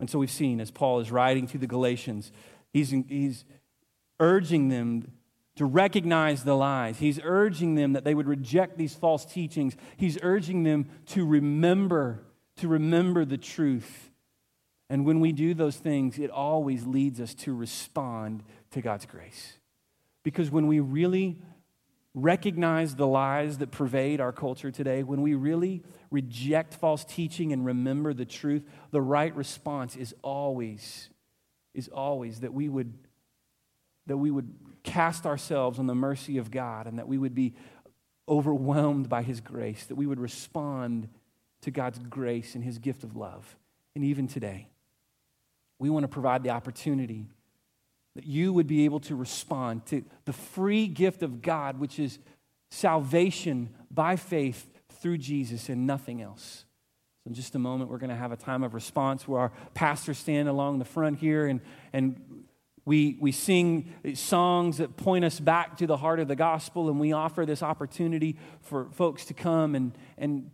[0.00, 2.32] And so, we've seen as Paul is writing to the Galatians,
[2.72, 3.44] he's, he's
[4.18, 5.12] urging them
[5.56, 6.98] to recognize the lies.
[6.98, 9.76] He's urging them that they would reject these false teachings.
[9.96, 12.24] He's urging them to remember,
[12.56, 14.10] to remember the truth.
[14.92, 19.54] And when we do those things, it always leads us to respond to God's grace.
[20.22, 21.38] Because when we really
[22.14, 27.64] recognize the lies that pervade our culture today, when we really reject false teaching and
[27.64, 31.08] remember the truth, the right response is always
[31.72, 32.92] is always that we would
[34.08, 37.54] that we would cast ourselves on the mercy of God and that we would be
[38.28, 41.08] overwhelmed by His grace, that we would respond
[41.62, 43.56] to God's grace and His gift of love.
[43.94, 44.68] And even today,
[45.82, 47.26] we want to provide the opportunity
[48.14, 52.20] that you would be able to respond to the free gift of God, which is
[52.70, 54.70] salvation by faith
[55.00, 56.66] through Jesus and nothing else.
[57.24, 59.52] So, in just a moment, we're going to have a time of response where our
[59.74, 61.60] pastors stand along the front here and,
[61.92, 62.44] and
[62.84, 67.00] we, we sing songs that point us back to the heart of the gospel, and
[67.00, 70.48] we offer this opportunity for folks to come and, and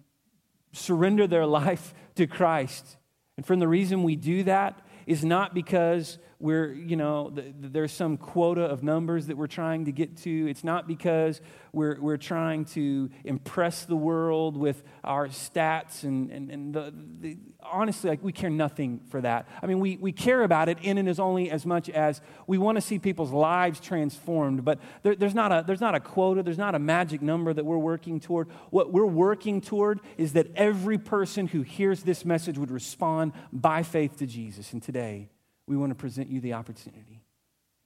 [0.72, 2.97] surrender their life to Christ.
[3.37, 7.93] And from the reason we do that is not because we're, you know, th- there's
[7.93, 10.49] some quota of numbers that we're trying to get to.
[10.49, 11.41] It's not because
[11.72, 16.05] we're, we're trying to impress the world with our stats.
[16.05, 19.49] And, and, and the, the, honestly, like, we care nothing for that.
[19.61, 22.57] I mean, we, we care about it in and as only as much as we
[22.57, 24.64] want to see people's lives transformed.
[24.64, 27.64] But there, there's, not a, there's not a quota, there's not a magic number that
[27.64, 28.49] we're working toward.
[28.70, 33.82] What we're working toward is that every person who hears this message would respond by
[33.82, 34.72] faith to Jesus.
[34.72, 35.30] And today,
[35.69, 37.23] we want to present you the opportunity.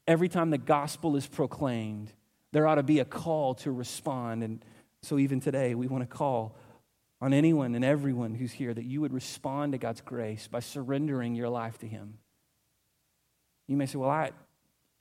[0.06, 2.12] Every time the gospel is proclaimed,
[2.52, 4.42] there ought to be a call to respond.
[4.42, 4.64] And
[5.02, 6.56] so, even today, we want to call
[7.20, 11.34] on anyone and everyone who's here that you would respond to God's grace by surrendering
[11.34, 12.18] your life to Him.
[13.68, 14.30] You may say, Well, I,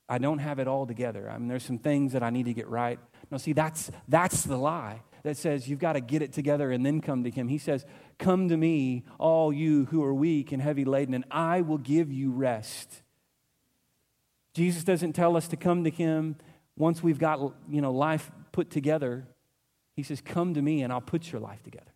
[0.08, 1.30] I don't have it all together.
[1.30, 2.98] I mean, there's some things that I need to get right.
[3.30, 6.84] No, see, that's, that's the lie that says you've got to get it together and
[6.84, 7.48] then come to Him.
[7.48, 7.84] He says,
[8.18, 12.12] Come to me, all you who are weak and heavy laden, and I will give
[12.12, 13.02] you rest.
[14.54, 16.36] Jesus doesn't tell us to come to Him
[16.76, 19.26] once we've got you know, life put together.
[19.96, 21.92] He says, Come to me and I'll put your life together.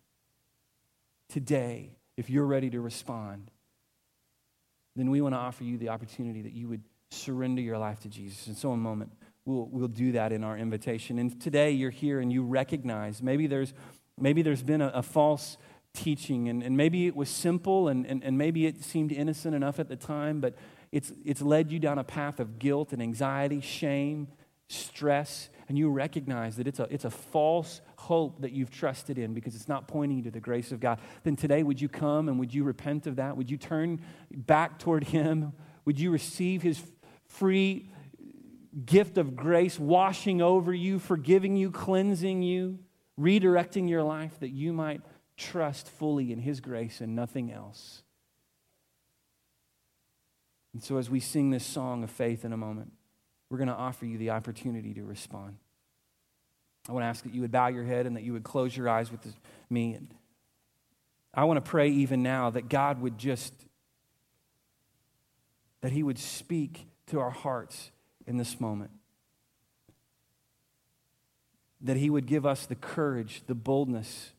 [1.29, 3.51] Today, if you're ready to respond,
[4.95, 8.09] then we want to offer you the opportunity that you would surrender your life to
[8.09, 8.47] Jesus.
[8.47, 9.13] And so, in a moment,
[9.45, 11.19] we'll, we'll do that in our invitation.
[11.19, 13.75] And today, you're here and you recognize maybe there's,
[14.19, 15.59] maybe there's been a, a false
[15.97, 19.81] teaching, and, and maybe it was simple and, and, and maybe it seemed innocent enough
[19.81, 20.55] at the time, but
[20.93, 24.29] it's, it's led you down a path of guilt and anxiety, shame,
[24.69, 29.35] stress, and you recognize that it's a, it's a false hope that you've trusted in
[29.35, 32.29] because it's not pointing you to the grace of God, then today would you come
[32.29, 33.37] and would you repent of that?
[33.37, 35.53] Would you turn back toward Him?
[35.85, 36.81] Would you receive His
[37.27, 37.91] free
[38.85, 42.79] gift of grace washing over you, forgiving you, cleansing you,
[43.19, 45.01] redirecting your life that you might
[45.37, 48.03] trust fully in His grace and nothing else.
[50.73, 52.93] And so, as we sing this song of faith in a moment,
[53.49, 55.57] we're going to offer you the opportunity to respond.
[56.89, 58.77] I want to ask that you would bow your head and that you would close
[58.77, 59.21] your eyes with
[59.71, 59.95] me.
[59.95, 60.13] And
[61.35, 63.53] I want to pray even now that God would just,
[65.81, 67.91] that He would speak to our hearts
[68.27, 68.91] in this moment.
[71.81, 74.33] That He would give us the courage, the boldness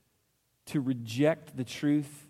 [0.67, 2.27] to reject the truth,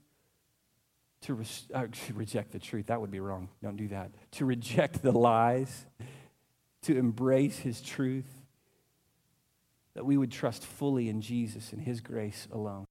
[1.22, 3.50] to, re- uh, reject the truth, that would be wrong.
[3.62, 4.12] Don't do that.
[4.34, 5.86] To reject the lies,
[6.84, 8.30] to embrace his truth,
[9.96, 12.86] that we would trust fully in Jesus and his grace alone.